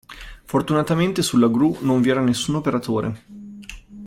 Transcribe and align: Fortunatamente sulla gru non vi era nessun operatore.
Fortunatamente 0.45 1.21
sulla 1.21 1.47
gru 1.47 1.77
non 1.81 2.01
vi 2.01 2.09
era 2.09 2.21
nessun 2.21 2.55
operatore. 2.55 3.23